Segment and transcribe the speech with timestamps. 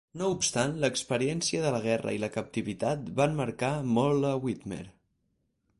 [0.19, 4.85] No obstant, l'experiència de la guerra i la captivitat van marcar molt a Widmer.